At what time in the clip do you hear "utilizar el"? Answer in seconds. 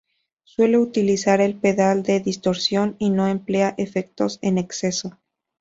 0.79-1.59